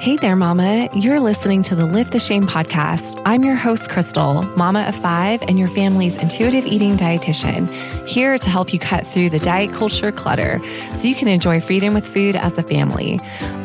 [0.00, 0.88] Hey there, Mama.
[0.94, 3.20] You're listening to the Lift the Shame podcast.
[3.26, 7.68] I'm your host, Crystal, mama of five, and your family's intuitive eating dietitian,
[8.06, 10.60] here to help you cut through the diet culture clutter
[10.94, 13.18] so you can enjoy freedom with food as a family.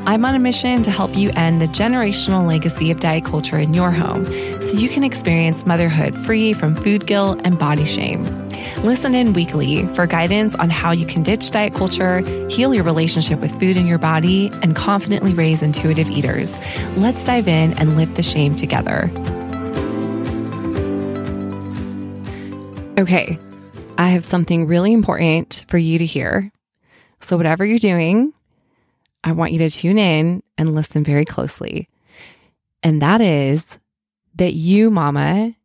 [0.08, 3.76] I'm on a mission to help you end the generational legacy of diet culture in
[3.76, 4.26] your home
[4.60, 8.43] so you can experience motherhood free from food guilt and body shame.
[8.84, 12.20] Listen in weekly for guidance on how you can ditch diet culture,
[12.50, 16.54] heal your relationship with food in your body, and confidently raise intuitive eaters.
[16.98, 19.10] Let's dive in and lift the shame together.
[23.00, 23.40] Okay,
[23.98, 26.52] I have something really important for you to hear.
[27.22, 28.34] So, whatever you're doing,
[29.24, 31.88] I want you to tune in and listen very closely.
[32.84, 33.80] And that is
[34.36, 35.56] that you, mama,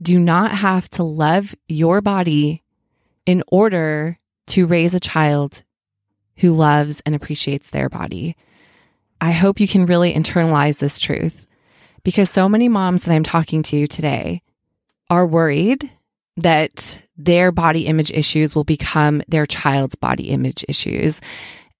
[0.00, 2.62] do not have to love your body
[3.26, 5.64] in order to raise a child
[6.36, 8.36] who loves and appreciates their body.
[9.20, 11.46] I hope you can really internalize this truth
[12.04, 14.42] because so many moms that I'm talking to today
[15.10, 15.90] are worried
[16.36, 21.20] that their body image issues will become their child's body image issues.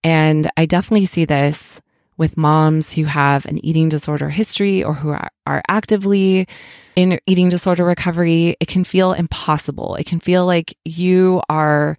[0.03, 1.81] And I definitely see this
[2.17, 6.49] with moms who have an eating disorder history or who are, are actively
[6.99, 9.95] in eating disorder recovery, it can feel impossible.
[9.95, 11.97] It can feel like you are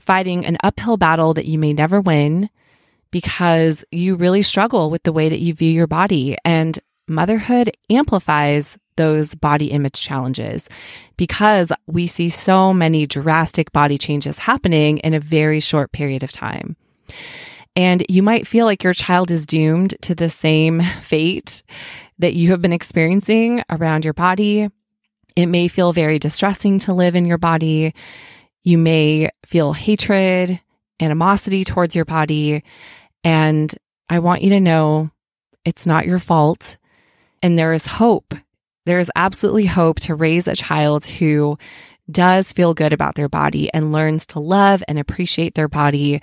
[0.00, 2.50] fighting an uphill battle that you may never win
[3.12, 6.36] because you really struggle with the way that you view your body.
[6.44, 6.76] And
[7.06, 10.68] motherhood amplifies those body image challenges
[11.16, 16.32] because we see so many drastic body changes happening in a very short period of
[16.32, 16.74] time.
[17.76, 21.62] And you might feel like your child is doomed to the same fate
[22.18, 24.68] that you have been experiencing around your body.
[25.36, 27.94] It may feel very distressing to live in your body.
[28.62, 30.60] You may feel hatred,
[31.00, 32.62] animosity towards your body.
[33.24, 33.74] And
[34.08, 35.10] I want you to know
[35.64, 36.76] it's not your fault.
[37.42, 38.34] And there is hope.
[38.86, 41.58] There is absolutely hope to raise a child who
[42.10, 46.20] does feel good about their body and learns to love and appreciate their body,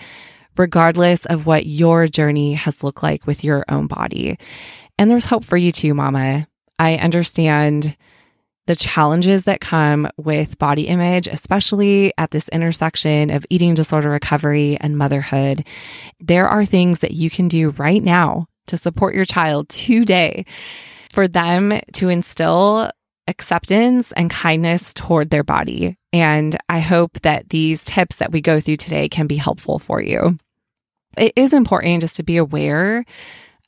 [0.57, 4.37] regardless of what your journey has looked like with your own body.
[5.01, 6.47] And there's hope for you too, mama.
[6.77, 7.97] I understand
[8.67, 14.77] the challenges that come with body image, especially at this intersection of eating disorder recovery
[14.79, 15.65] and motherhood.
[16.19, 20.45] There are things that you can do right now to support your child today
[21.11, 22.91] for them to instill
[23.27, 25.97] acceptance and kindness toward their body.
[26.13, 29.99] And I hope that these tips that we go through today can be helpful for
[29.99, 30.37] you.
[31.17, 33.03] It is important just to be aware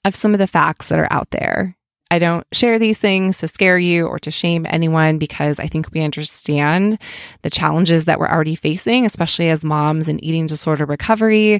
[0.06, 1.76] of some of the facts that are out there.
[2.12, 5.92] I don't share these things to scare you or to shame anyone because I think
[5.92, 7.00] we understand
[7.42, 11.60] the challenges that we're already facing, especially as moms in eating disorder recovery.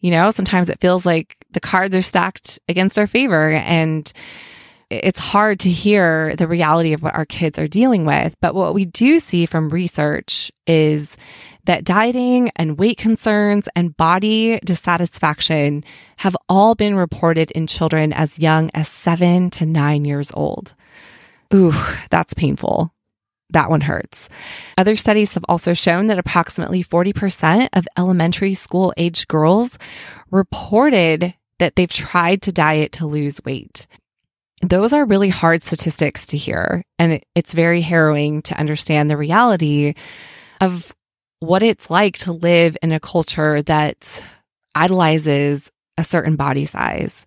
[0.00, 4.12] You know, sometimes it feels like the cards are stacked against our favor and
[4.90, 8.34] it's hard to hear the reality of what our kids are dealing with.
[8.42, 11.16] But what we do see from research is
[11.64, 15.84] that dieting and weight concerns and body dissatisfaction
[16.18, 20.74] have all been reported in children as young as seven to nine years old.
[21.52, 21.72] Ooh,
[22.10, 22.92] that's painful.
[23.50, 24.28] That one hurts.
[24.78, 29.78] Other studies have also shown that approximately 40% of elementary school age girls
[30.30, 33.86] reported that they've tried to diet to lose weight.
[34.62, 36.82] Those are really hard statistics to hear.
[36.98, 39.94] And it's very harrowing to understand the reality
[40.60, 40.94] of
[41.44, 44.24] what it's like to live in a culture that
[44.74, 47.26] idolizes a certain body size.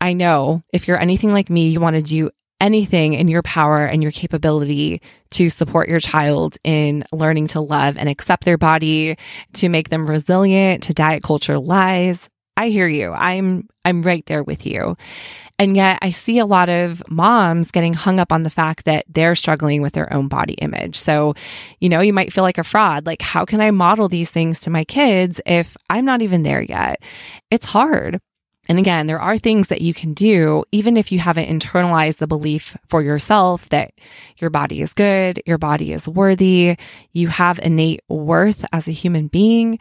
[0.00, 2.30] I know if you're anything like me, you want to do
[2.60, 7.96] anything in your power and your capability to support your child in learning to love
[7.96, 9.16] and accept their body,
[9.54, 12.28] to make them resilient to diet culture lies.
[12.56, 13.12] I hear you.
[13.12, 14.96] I'm I'm right there with you.
[15.58, 19.04] And yet I see a lot of moms getting hung up on the fact that
[19.08, 20.96] they're struggling with their own body image.
[20.96, 21.34] So,
[21.80, 23.06] you know, you might feel like a fraud.
[23.06, 26.62] Like, how can I model these things to my kids if I'm not even there
[26.62, 27.02] yet?
[27.50, 28.20] It's hard.
[28.68, 32.26] And again, there are things that you can do, even if you haven't internalized the
[32.26, 33.92] belief for yourself that
[34.38, 36.76] your body is good, your body is worthy,
[37.12, 39.78] you have innate worth as a human being.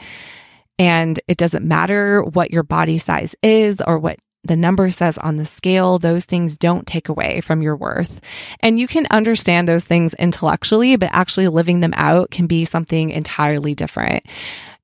[0.77, 5.37] And it doesn't matter what your body size is or what the number says on
[5.37, 8.21] the scale, those things don't take away from your worth.
[8.59, 13.09] And you can understand those things intellectually, but actually living them out can be something
[13.09, 14.25] entirely different.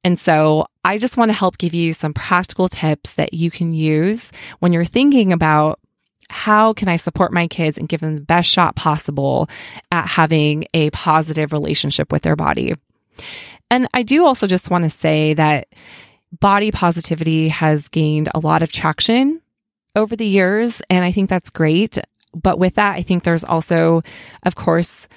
[0.04, 3.72] And so I just want to help give you some practical tips that you can
[3.72, 5.80] use when you're thinking about
[6.30, 9.50] how can I support my kids and give them the best shot possible
[9.92, 12.74] at having a positive relationship with their body.
[13.70, 15.68] And I do also just want to say that
[16.40, 19.41] body positivity has gained a lot of traction
[19.96, 21.98] over the years, and I think that's great.
[22.34, 24.02] But with that, I think there's also,
[24.44, 25.08] of course,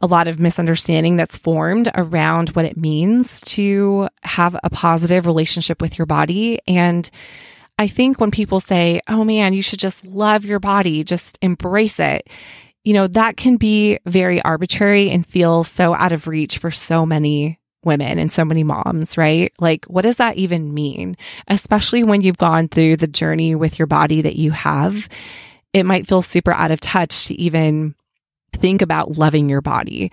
[0.00, 5.82] a lot of misunderstanding that's formed around what it means to have a positive relationship
[5.82, 6.60] with your body.
[6.68, 7.10] And
[7.78, 11.98] I think when people say, oh man, you should just love your body, just embrace
[11.98, 12.28] it,
[12.84, 17.04] you know, that can be very arbitrary and feel so out of reach for so
[17.04, 19.52] many women and so many moms, right?
[19.58, 21.16] Like, what does that even mean?
[21.46, 25.08] Especially when you've gone through the journey with your body that you have,
[25.72, 27.94] it might feel super out of touch to even
[28.52, 30.10] think about loving your body.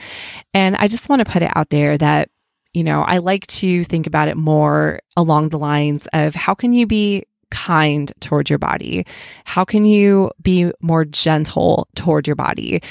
[0.53, 2.29] And I just want to put it out there that,
[2.73, 6.73] you know, I like to think about it more along the lines of how can
[6.73, 9.05] you be kind toward your body?
[9.45, 12.81] How can you be more gentle toward your body?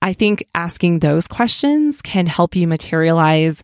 [0.00, 3.62] I think asking those questions can help you materialize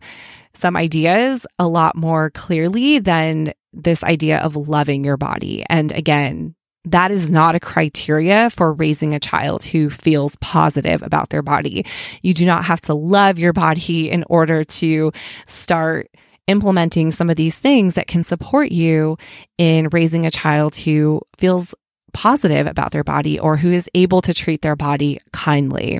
[0.55, 5.65] some ideas a lot more clearly than this idea of loving your body.
[5.69, 6.55] And again,
[6.85, 11.85] that is not a criteria for raising a child who feels positive about their body.
[12.21, 15.11] You do not have to love your body in order to
[15.47, 16.09] start
[16.47, 19.17] implementing some of these things that can support you
[19.57, 21.73] in raising a child who feels
[22.13, 25.99] positive about their body or who is able to treat their body kindly.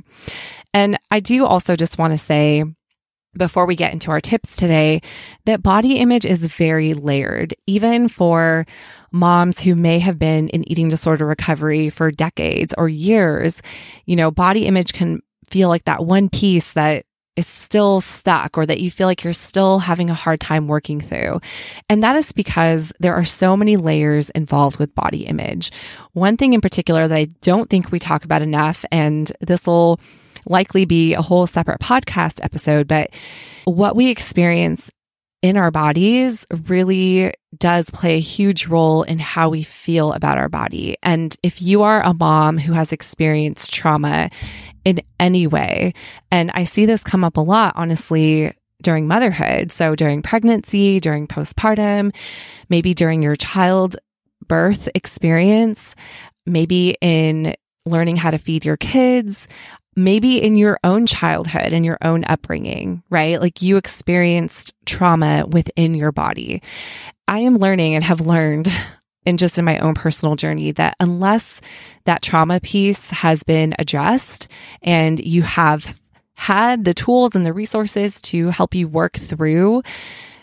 [0.74, 2.64] And I do also just want to say,
[3.38, 5.02] before we get into our tips today,
[5.46, 8.66] that body image is very layered, even for
[9.12, 13.62] moms who may have been in eating disorder recovery for decades or years.
[14.06, 17.06] You know, body image can feel like that one piece that
[17.36, 21.02] is still stuck or that you feel like you're still having a hard time working
[21.02, 21.40] through.
[21.90, 25.72] And that is because there are so many layers involved with body image.
[26.14, 30.00] One thing in particular that I don't think we talk about enough, and this will
[30.46, 33.10] likely be a whole separate podcast episode, but
[33.66, 34.92] what we experience
[35.42, 40.50] in our bodies really does play a huge role in how we feel about our
[40.50, 40.98] body.
[41.04, 44.30] And if you are a mom who has experienced trauma
[44.84, 45.94] in any way,
[46.32, 49.72] and I see this come up a lot, honestly, during motherhood.
[49.72, 52.14] So during pregnancy, during postpartum,
[52.70, 53.98] maybe during your child
[54.48, 55.96] birth experience,
[56.46, 57.56] maybe in
[57.86, 59.48] learning how to feed your kids
[59.96, 63.40] maybe in your own childhood and your own upbringing, right?
[63.40, 66.62] Like you experienced trauma within your body.
[67.28, 68.70] I am learning and have learned
[69.26, 71.60] in just in my own personal journey that unless
[72.04, 74.48] that trauma piece has been addressed
[74.84, 76.00] and you have
[76.36, 79.82] had the tools and the resources to help you work through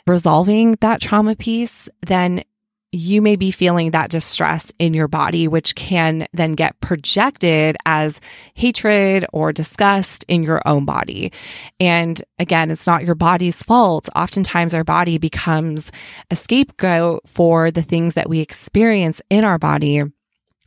[0.07, 2.43] resolving that trauma piece, then
[2.93, 8.21] you may be feeling that distress in your body, which can then get projected as
[8.55, 11.33] hatred or disgust in your own body.
[11.81, 14.11] And again, it's not your body's fault.
[14.15, 15.91] Oftentimes, our body becomes
[16.31, 20.03] a scapegoat for the things that we experience in our body.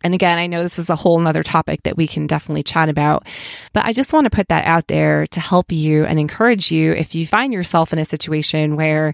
[0.04, 2.90] And again, I know this is a whole nother topic that we can definitely chat
[2.90, 3.28] about,
[3.74, 6.92] but I just want to put that out there to help you and encourage you
[6.92, 9.14] if you find yourself in a situation where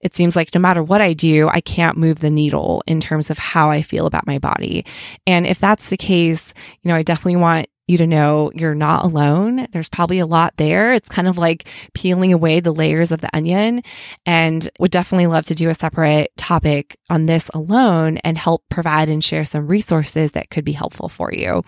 [0.00, 3.30] it seems like no matter what I do, I can't move the needle in terms
[3.30, 4.84] of how I feel about my body.
[5.26, 9.04] And if that's the case, you know, I definitely want you to know you're not
[9.04, 9.66] alone.
[9.72, 10.92] There's probably a lot there.
[10.92, 13.82] It's kind of like peeling away the layers of the onion
[14.24, 19.08] and would definitely love to do a separate topic on this alone and help provide
[19.08, 21.64] and share some resources that could be helpful for you.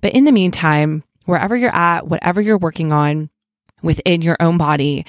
[0.00, 3.30] But in the meantime, wherever you're at, whatever you're working on
[3.80, 5.06] within your own body,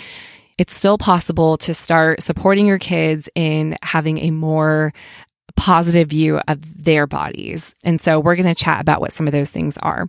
[0.58, 4.94] it's still possible to start supporting your kids in having a more
[5.56, 7.76] positive view of their bodies.
[7.84, 10.08] And so we're going to chat about what some of those things are.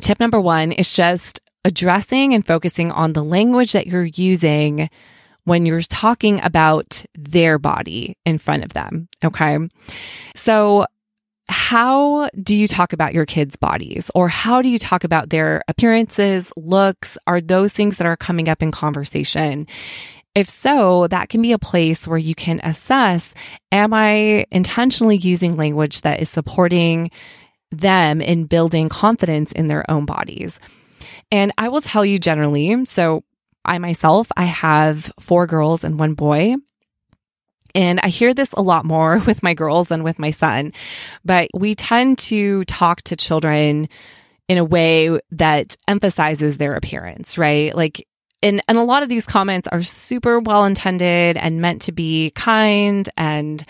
[0.00, 4.88] Tip number one is just addressing and focusing on the language that you're using
[5.44, 9.08] when you're talking about their body in front of them.
[9.24, 9.58] Okay.
[10.34, 10.86] So
[11.48, 15.62] how do you talk about your kids' bodies or how do you talk about their
[15.68, 17.16] appearances, looks?
[17.26, 19.66] Are those things that are coming up in conversation?
[20.34, 23.32] If so, that can be a place where you can assess
[23.72, 27.10] Am I intentionally using language that is supporting
[27.70, 30.60] them in building confidence in their own bodies?
[31.30, 33.24] And I will tell you generally, so
[33.64, 36.56] I myself, I have four girls and one boy.
[37.76, 40.72] And I hear this a lot more with my girls than with my son,
[41.24, 43.88] but we tend to talk to children
[44.48, 47.74] in a way that emphasizes their appearance, right?
[47.74, 48.06] Like,
[48.42, 52.30] and, and a lot of these comments are super well intended and meant to be
[52.30, 53.64] kind and,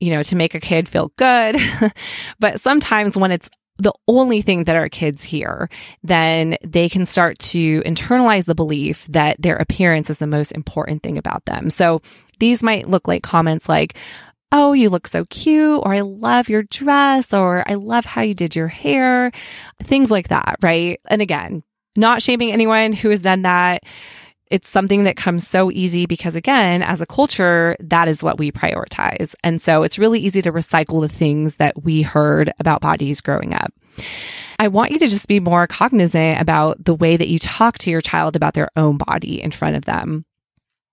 [0.00, 1.56] you know, to make a kid feel good.
[2.38, 5.68] but sometimes when it's the only thing that our kids hear,
[6.02, 11.02] then they can start to internalize the belief that their appearance is the most important
[11.02, 11.68] thing about them.
[11.68, 12.00] So
[12.42, 13.94] these might look like comments like,
[14.50, 18.34] oh, you look so cute, or I love your dress, or I love how you
[18.34, 19.30] did your hair,
[19.80, 21.00] things like that, right?
[21.08, 21.62] And again,
[21.94, 23.84] not shaming anyone who has done that.
[24.48, 28.50] It's something that comes so easy because, again, as a culture, that is what we
[28.50, 29.36] prioritize.
[29.44, 33.54] And so it's really easy to recycle the things that we heard about bodies growing
[33.54, 33.72] up.
[34.58, 37.90] I want you to just be more cognizant about the way that you talk to
[37.90, 40.24] your child about their own body in front of them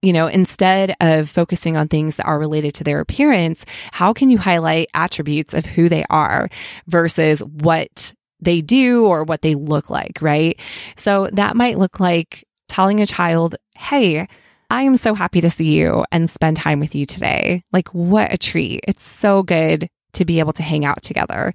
[0.02, 4.30] you know, instead of focusing on things that are related to their appearance, how can
[4.30, 6.50] you highlight attributes of who they are
[6.88, 10.60] versus what they do or what they look like, right?
[10.96, 14.28] So that might look like telling a child, Hey,
[14.70, 17.64] I am so happy to see you and spend time with you today.
[17.74, 18.82] Like, what a treat.
[18.88, 21.54] It's so good to be able to hang out together.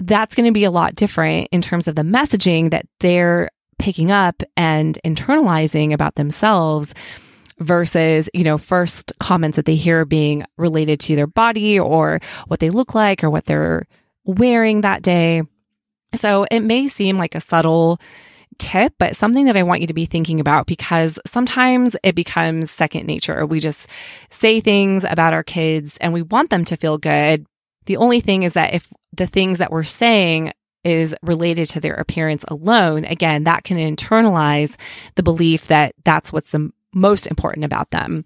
[0.00, 4.10] That's going to be a lot different in terms of the messaging that they're picking
[4.10, 6.94] up and internalizing about themselves
[7.58, 12.60] versus, you know, first comments that they hear being related to their body or what
[12.60, 13.86] they look like or what they're
[14.24, 15.42] wearing that day.
[16.14, 18.00] So it may seem like a subtle
[18.58, 22.70] tip, but something that I want you to be thinking about because sometimes it becomes
[22.70, 23.44] second nature.
[23.46, 23.88] We just
[24.30, 27.46] say things about our kids and we want them to feel good.
[27.86, 30.52] The only thing is that if the things that we're saying
[30.84, 34.76] is related to their appearance alone, again, that can internalize
[35.14, 38.24] the belief that that's what's the most important about them.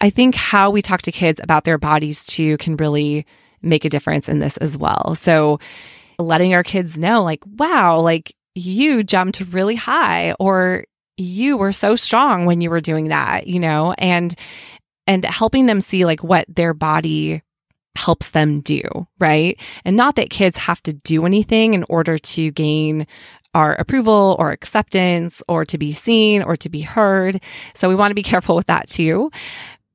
[0.00, 3.26] I think how we talk to kids about their bodies too can really
[3.62, 5.14] make a difference in this as well.
[5.14, 5.58] So
[6.18, 10.84] letting our kids know like, wow, like you jumped really high or
[11.16, 14.34] you were so strong when you were doing that, you know, and,
[15.06, 17.42] and helping them see like what their body
[17.96, 18.82] helps them do,
[19.18, 19.58] right?
[19.84, 23.06] And not that kids have to do anything in order to gain
[23.54, 27.40] our approval or acceptance or to be seen or to be heard.
[27.74, 29.30] So we want to be careful with that too.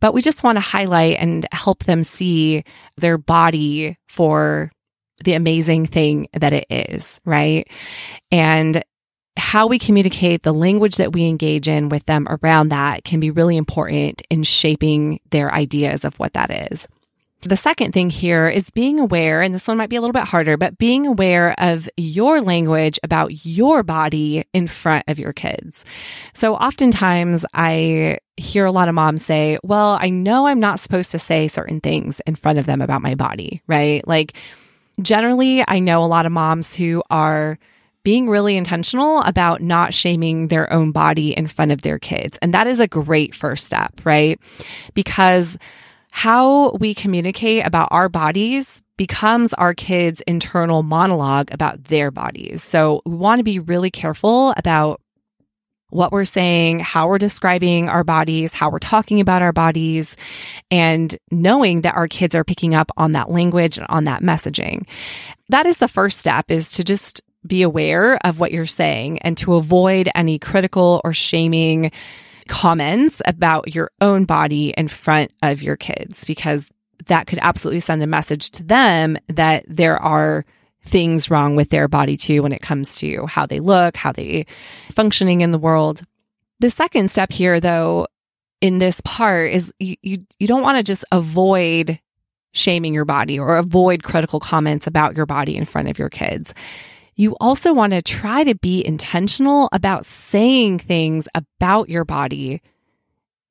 [0.02, 2.64] But we just want to highlight and help them see
[2.98, 4.72] their body for
[5.26, 7.68] the amazing thing that it is, right?
[8.32, 8.84] And
[9.36, 13.32] how we communicate, the language that we engage in with them around that can be
[13.32, 16.88] really important in shaping their ideas of what that is.
[17.42, 20.26] The second thing here is being aware, and this one might be a little bit
[20.26, 25.86] harder, but being aware of your language about your body in front of your kids.
[26.34, 31.12] So oftentimes I hear a lot of moms say, well, I know I'm not supposed
[31.12, 34.06] to say certain things in front of them about my body, right?
[34.06, 34.34] Like
[35.02, 37.58] generally, I know a lot of moms who are
[38.04, 42.38] being really intentional about not shaming their own body in front of their kids.
[42.42, 44.40] And that is a great first step, right?
[44.94, 45.58] Because
[46.12, 52.64] how we communicate about our bodies becomes our kids' internal monologue about their bodies.
[52.64, 55.02] So we want to be really careful about
[55.90, 60.16] what we're saying, how we're describing our bodies, how we're talking about our bodies,
[60.70, 64.86] and knowing that our kids are picking up on that language and on that messaging.
[65.50, 69.38] That is the first step is to just be aware of what you're saying and
[69.38, 71.92] to avoid any critical or shaming
[72.50, 76.70] comments about your own body in front of your kids because
[77.06, 80.44] that could absolutely send a message to them that there are
[80.84, 84.46] things wrong with their body too when it comes to how they look, how they
[84.92, 86.04] functioning in the world.
[86.60, 88.08] The second step here though
[88.62, 92.00] in this part is you you, you don't want to just avoid
[92.52, 96.54] shaming your body or avoid critical comments about your body in front of your kids
[97.20, 102.62] you also want to try to be intentional about saying things about your body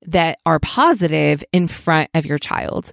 [0.07, 2.91] that are positive in front of your child.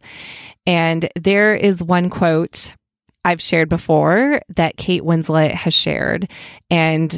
[0.65, 2.75] And there is one quote
[3.23, 6.29] I've shared before that Kate Winslet has shared.
[6.69, 7.17] And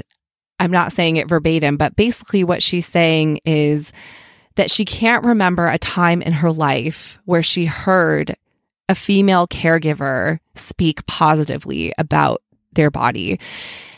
[0.59, 3.91] I'm not saying it verbatim, but basically what she's saying is
[4.53, 8.35] that she can't remember a time in her life where she heard
[8.87, 12.43] a female caregiver speak positively about
[12.73, 13.39] their body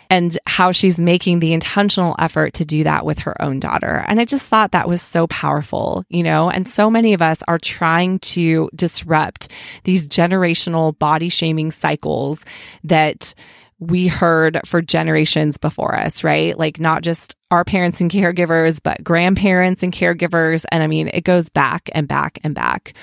[0.09, 4.03] and how she's making the intentional effort to do that with her own daughter.
[4.07, 7.43] And I just thought that was so powerful, you know, and so many of us
[7.47, 9.49] are trying to disrupt
[9.83, 12.43] these generational body shaming cycles
[12.83, 13.35] that
[13.77, 16.57] we heard for generations before us, right?
[16.57, 20.65] Like not just our parents and caregivers, but grandparents and caregivers.
[20.71, 22.93] And I mean, it goes back and back and back.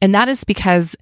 [0.00, 0.96] And that is because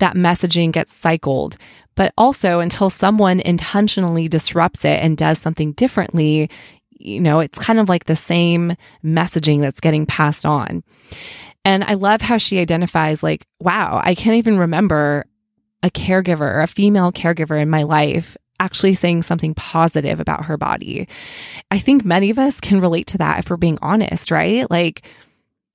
[0.00, 1.56] that messaging gets cycled
[1.94, 6.50] but also until someone intentionally disrupts it and does something differently,
[6.90, 8.74] you know, it's kind of like the same
[9.04, 10.82] messaging that's getting passed on.
[11.64, 15.24] And I love how she identifies, like, wow, I can't even remember
[15.82, 21.08] a caregiver, a female caregiver in my life actually saying something positive about her body.
[21.70, 24.70] I think many of us can relate to that if we're being honest, right?
[24.70, 25.06] Like,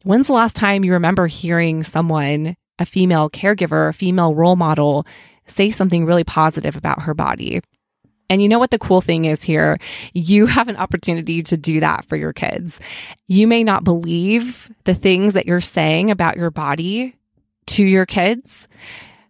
[0.04, 5.06] when's the last time you remember hearing someone a female caregiver, a female role model
[5.50, 7.62] say something really positive about her body.
[8.30, 9.78] And you know what the cool thing is here?
[10.14, 12.80] You have an opportunity to do that for your kids.
[13.28, 17.16] You may not believe the things that you're saying about your body
[17.68, 18.68] to your kids.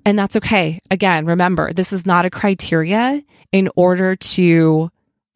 [0.05, 0.79] And that's okay.
[0.91, 3.21] Again, remember, this is not a criteria
[3.51, 4.91] in order to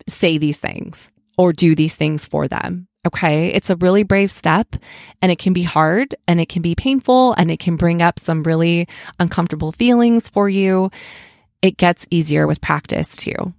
[0.08, 2.88] say these things or do these things for them.
[3.06, 3.48] Okay.
[3.48, 4.76] It's a really brave step
[5.22, 8.18] and it can be hard and it can be painful and it can bring up
[8.20, 8.88] some really
[9.20, 10.90] uncomfortable feelings for you.
[11.62, 13.54] It gets easier with practice too.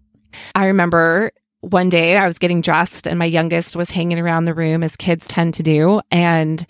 [0.55, 4.55] I remember one day I was getting dressed and my youngest was hanging around the
[4.55, 6.01] room as kids tend to do.
[6.11, 6.65] And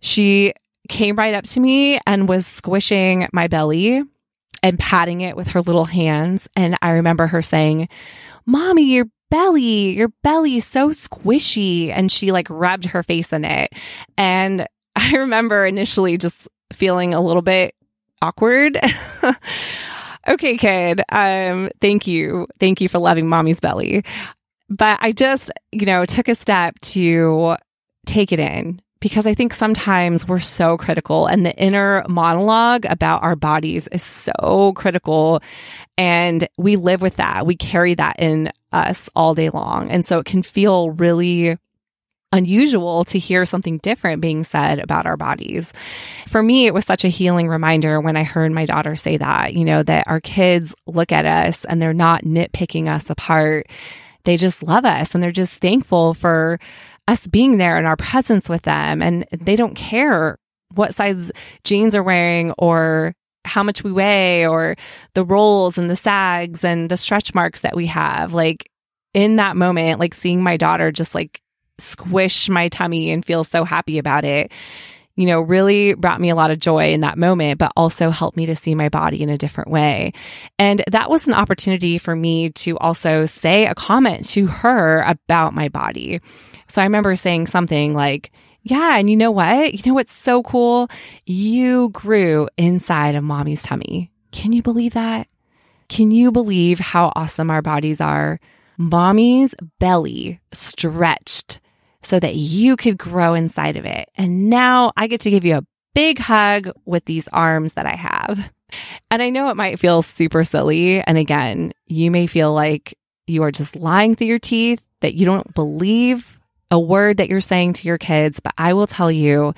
[0.00, 0.52] she
[0.88, 4.02] came right up to me and was squishing my belly
[4.62, 6.48] and patting it with her little hands.
[6.56, 7.88] And I remember her saying,
[8.46, 11.90] Mommy, your belly, your belly is so squishy.
[11.90, 13.72] And she like rubbed her face in it.
[14.16, 17.74] And I remember initially just feeling a little bit
[18.22, 18.78] awkward.
[20.28, 21.02] okay, kid.
[21.08, 22.46] Um, thank you.
[22.60, 24.04] Thank you for loving mommy's belly.
[24.70, 27.56] But I just, you know, took a step to
[28.06, 33.22] take it in because I think sometimes we're so critical and the inner monologue about
[33.22, 35.42] our bodies is so critical.
[35.98, 37.44] And we live with that.
[37.44, 39.90] We carry that in us all day long.
[39.90, 41.58] And so it can feel really
[42.32, 45.74] unusual to hear something different being said about our bodies.
[46.28, 49.52] For me, it was such a healing reminder when I heard my daughter say that,
[49.52, 53.66] you know, that our kids look at us and they're not nitpicking us apart.
[54.24, 56.58] They just love us and they're just thankful for
[57.08, 59.02] us being there and our presence with them.
[59.02, 60.38] And they don't care
[60.74, 61.30] what size
[61.64, 64.74] jeans are wearing or how much we weigh or
[65.14, 68.32] the rolls and the sags and the stretch marks that we have.
[68.32, 68.70] Like
[69.12, 71.40] in that moment, like seeing my daughter just like
[71.78, 74.50] squish my tummy and feel so happy about it,
[75.16, 78.36] you know, really brought me a lot of joy in that moment, but also helped
[78.36, 80.12] me to see my body in a different way.
[80.58, 85.54] And that was an opportunity for me to also say a comment to her about
[85.54, 86.20] my body.
[86.74, 88.32] So I remember saying something like,
[88.64, 89.74] yeah, and you know what?
[89.74, 90.88] You know what's so cool?
[91.24, 94.10] You grew inside of mommy's tummy.
[94.32, 95.28] Can you believe that?
[95.88, 98.40] Can you believe how awesome our bodies are?
[98.76, 101.60] Mommy's belly stretched
[102.02, 104.08] so that you could grow inside of it.
[104.16, 107.94] And now I get to give you a big hug with these arms that I
[107.94, 108.50] have.
[109.12, 111.00] And I know it might feel super silly.
[111.02, 115.24] And again, you may feel like you are just lying through your teeth, that you
[115.24, 116.40] don't believe
[116.74, 119.54] a word that you're saying to your kids, but I will tell you,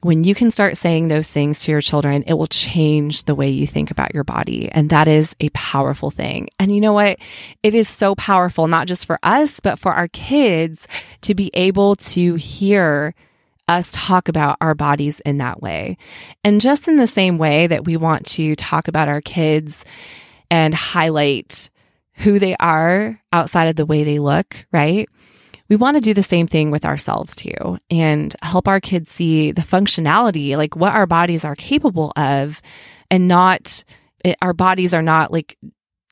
[0.00, 3.50] when you can start saying those things to your children, it will change the way
[3.50, 4.70] you think about your body.
[4.70, 6.48] And that is a powerful thing.
[6.58, 7.18] And you know what?
[7.62, 10.88] It is so powerful, not just for us, but for our kids
[11.22, 13.14] to be able to hear
[13.68, 15.96] us talk about our bodies in that way.
[16.42, 19.84] And just in the same way that we want to talk about our kids
[20.50, 21.70] and highlight
[22.14, 25.08] who they are outside of the way they look, right?
[25.68, 29.52] We want to do the same thing with ourselves too and help our kids see
[29.52, 32.60] the functionality, like what our bodies are capable of,
[33.10, 33.84] and not,
[34.24, 35.56] it, our bodies are not like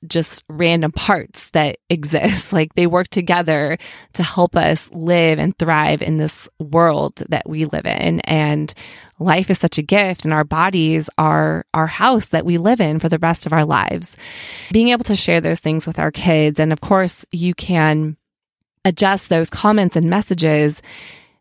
[0.06, 2.52] just random parts that exist.
[2.52, 3.78] Like they work together
[4.14, 8.20] to help us live and thrive in this world that we live in.
[8.20, 8.72] And
[9.18, 12.98] life is such a gift and our bodies are our house that we live in
[12.98, 14.16] for the rest of our lives.
[14.72, 16.58] Being able to share those things with our kids.
[16.58, 18.16] And of course, you can
[18.84, 20.82] adjust those comments and messages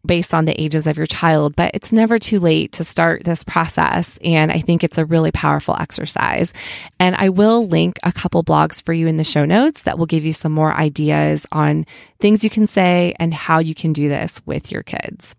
[0.06, 3.43] based on the ages of your child, but it's never too late to start this
[3.43, 4.17] process.
[4.23, 6.54] And I think it's a really powerful exercise.
[6.99, 10.08] And I will link a couple blogs for you in the show notes that will
[10.08, 11.86] give you some more ideas on
[12.19, 15.36] things you can say and how you can do this with your kids.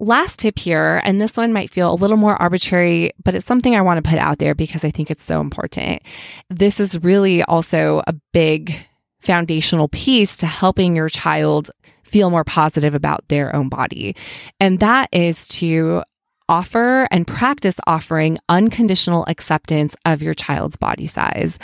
[0.00, 3.74] Last tip here, and this one might feel a little more arbitrary, but it's something
[3.74, 6.02] I want to put out there because I think it's so important.
[6.50, 8.76] This is really also a big
[9.24, 11.70] foundational piece to helping your child
[12.02, 14.14] feel more positive about their own body.
[14.60, 16.02] And that is to
[16.48, 21.58] offer and practice offering unconditional acceptance of your child's body size.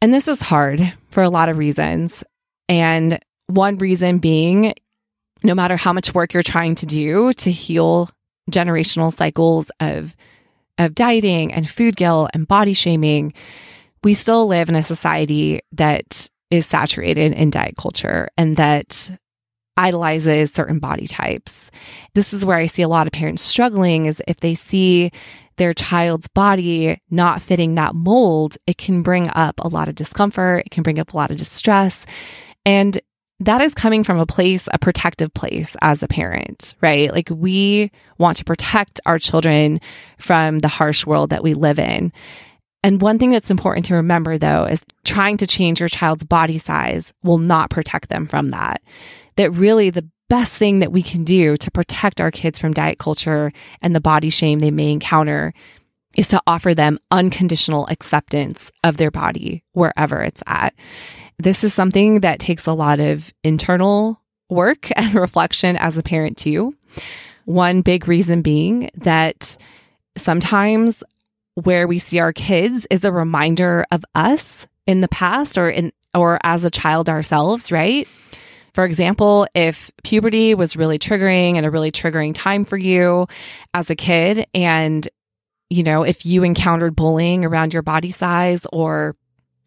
[0.00, 2.24] And this is hard for a lot of reasons.
[2.68, 4.74] And one reason being,
[5.42, 8.08] no matter how much work you're trying to do to heal
[8.50, 10.14] generational cycles of,
[10.78, 13.34] of dieting and food guilt and body shaming,
[14.02, 19.10] we still live in a society that is saturated in diet culture and that
[19.76, 21.70] idolizes certain body types.
[22.14, 25.10] This is where I see a lot of parents struggling is if they see
[25.56, 30.64] their child's body not fitting that mold, it can bring up a lot of discomfort,
[30.66, 32.04] it can bring up a lot of distress.
[32.66, 32.98] And
[33.40, 37.10] that is coming from a place, a protective place as a parent, right?
[37.10, 39.80] Like we want to protect our children
[40.18, 42.12] from the harsh world that we live in.
[42.82, 46.58] And one thing that's important to remember though is trying to change your child's body
[46.58, 48.82] size will not protect them from that.
[49.36, 52.98] That really the best thing that we can do to protect our kids from diet
[52.98, 55.52] culture and the body shame they may encounter
[56.16, 60.74] is to offer them unconditional acceptance of their body wherever it's at.
[61.38, 66.36] This is something that takes a lot of internal work and reflection as a parent,
[66.36, 66.74] too.
[67.44, 69.56] One big reason being that
[70.16, 71.02] sometimes
[71.64, 75.92] where we see our kids is a reminder of us in the past or in
[76.14, 78.08] or as a child ourselves, right?
[78.74, 83.26] For example, if puberty was really triggering and a really triggering time for you
[83.74, 85.08] as a kid and
[85.72, 89.14] you know, if you encountered bullying around your body size or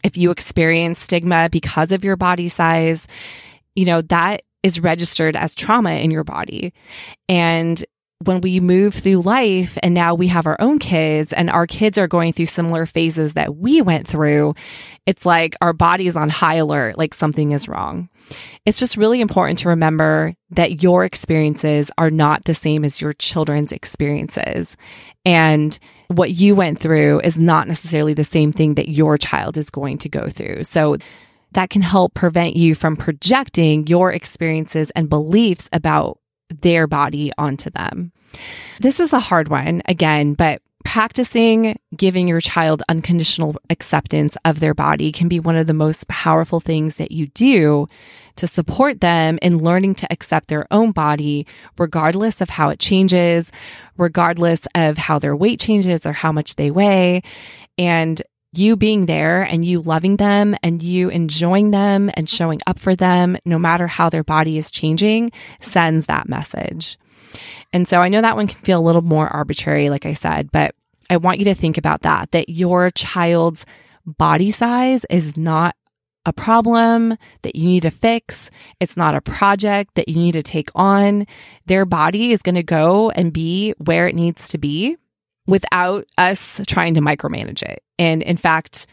[0.04, 3.08] if you experience stigma because of your body size,
[3.74, 6.74] you know, that is registered as trauma in your body.
[7.30, 7.84] And
[8.26, 11.98] when we move through life and now we have our own kids and our kids
[11.98, 14.56] are going through similar phases that we went through,
[15.06, 18.10] it's like our body is on high alert, like something is wrong.
[18.66, 23.14] It's just really important to remember that your experiences are not the same as your
[23.14, 24.78] children's experiences.
[25.26, 29.70] And what you went through is not necessarily the same thing that your child is
[29.70, 30.64] going to go through.
[30.64, 30.98] So
[31.52, 36.20] that can help prevent you from projecting your experiences and beliefs about
[36.62, 38.13] their body onto them.
[38.80, 44.74] This is a hard one again, but practicing giving your child unconditional acceptance of their
[44.74, 47.88] body can be one of the most powerful things that you do
[48.36, 51.46] to support them in learning to accept their own body,
[51.78, 53.52] regardless of how it changes,
[53.98, 57.22] regardless of how their weight changes or how much they weigh.
[57.78, 58.22] And
[58.56, 62.96] you being there and you loving them and you enjoying them and showing up for
[62.96, 66.98] them, no matter how their body is changing, sends that message.
[67.72, 70.52] And so I know that one can feel a little more arbitrary, like I said,
[70.52, 70.76] but
[71.10, 73.66] I want you to think about that, that your child's
[74.06, 75.76] body size is not
[76.26, 78.50] a problem that you need to fix.
[78.80, 81.28] It's not a project that you need to take on.
[81.66, 84.96] Their body is going to go and be where it needs to be
[85.48, 87.84] without us trying to micromanage it.
[88.00, 88.88] And in fact,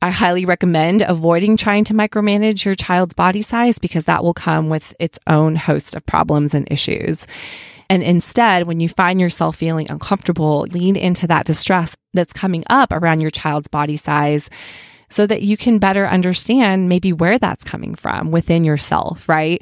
[0.00, 4.68] I highly recommend avoiding trying to micromanage your child's body size because that will come
[4.68, 7.26] with its own host of problems and issues.
[7.90, 12.92] And instead, when you find yourself feeling uncomfortable, lean into that distress that's coming up
[12.92, 14.48] around your child's body size
[15.08, 19.60] so that you can better understand maybe where that's coming from within yourself, right?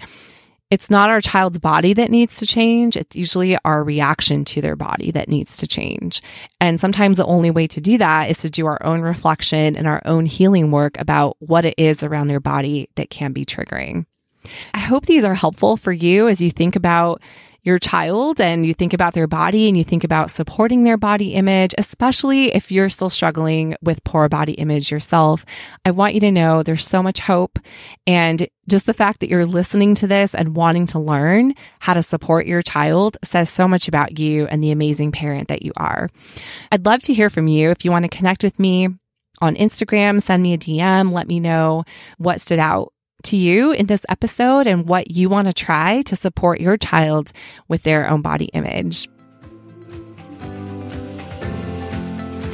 [0.68, 2.96] It's not our child's body that needs to change.
[2.96, 6.20] It's usually our reaction to their body that needs to change.
[6.60, 9.86] And sometimes the only way to do that is to do our own reflection and
[9.86, 14.06] our own healing work about what it is around their body that can be triggering.
[14.74, 17.22] I hope these are helpful for you as you think about
[17.66, 21.34] your child and you think about their body and you think about supporting their body
[21.34, 25.44] image, especially if you're still struggling with poor body image yourself,
[25.84, 27.58] I want you to know there's so much hope.
[28.06, 32.04] And just the fact that you're listening to this and wanting to learn how to
[32.04, 36.08] support your child says so much about you and the amazing parent that you are.
[36.70, 37.70] I'd love to hear from you.
[37.70, 38.88] If you want to connect with me,
[39.42, 41.84] on Instagram, send me a DM, let me know
[42.16, 42.94] what stood out
[43.26, 47.32] to you in this episode and what you want to try to support your child
[47.68, 49.08] with their own body image.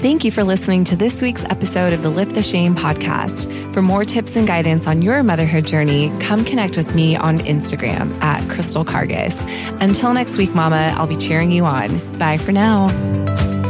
[0.03, 3.73] Thank you for listening to this week's episode of the Lift the Shame podcast.
[3.73, 8.21] For more tips and guidance on your motherhood journey, come connect with me on Instagram
[8.21, 9.41] at Crystal Karges.
[9.81, 12.19] Until next week, Mama, I'll be cheering you on.
[12.19, 13.62] Bye for now.